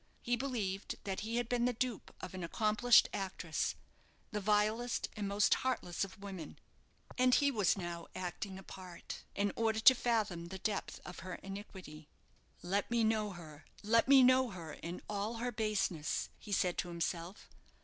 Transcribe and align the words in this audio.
He 0.23 0.35
believed 0.35 0.95
that 1.03 1.19
he 1.19 1.35
had 1.35 1.47
been 1.47 1.65
the 1.65 1.73
dupe 1.73 2.11
of 2.21 2.33
an 2.33 2.43
accomplished 2.43 3.07
actress 3.13 3.75
the 4.31 4.39
vilest 4.41 5.09
and 5.15 5.27
most 5.27 5.53
heartless 5.53 6.03
of 6.03 6.17
women 6.17 6.57
and 7.19 7.35
he 7.35 7.51
was 7.51 7.77
now 7.77 8.07
acting 8.15 8.57
a 8.57 8.63
part, 8.63 9.21
in 9.35 9.53
order 9.55 9.79
to 9.81 9.93
fathom 9.93 10.47
the 10.47 10.57
depth 10.57 10.99
of 11.05 11.19
her 11.19 11.35
iniquity. 11.43 12.09
"Let 12.63 12.89
me 12.89 13.03
know 13.03 13.33
her 13.33 13.63
let 13.83 14.07
me 14.07 14.23
know 14.23 14.49
her 14.49 14.73
in 14.73 15.03
all 15.07 15.35
her 15.35 15.51
baseness," 15.51 16.29
he 16.39 16.51
said 16.51 16.79
to 16.79 16.87
himself. 16.89 17.47